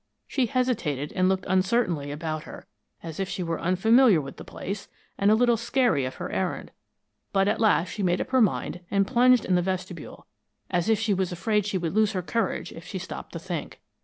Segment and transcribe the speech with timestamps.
[0.25, 2.65] She hesitated and looked uncertainly about her,
[3.03, 6.71] as if she were unfamiliar with the place and a little scary of her errand,
[7.31, 10.25] but at last she made up her mind, and plunged in the vestibule,
[10.71, 13.79] as if she was afraid she would lose her courage if she stopped to think.